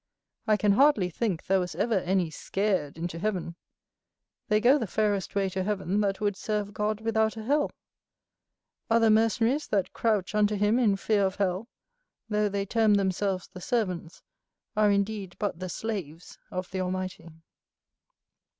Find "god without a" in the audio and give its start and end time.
6.73-7.43